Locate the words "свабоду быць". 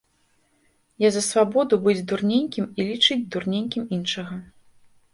1.27-2.05